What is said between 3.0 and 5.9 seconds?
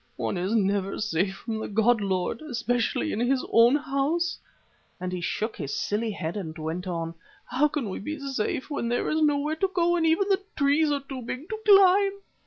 in his own House," and he shook his